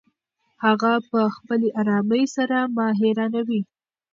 هغه 0.65 0.91
په 1.09 1.21
خپلې 1.35 1.69
ارامۍ 1.81 2.23
سره 2.35 2.57
ما 2.75 2.87
حیرانوي. 2.99 3.61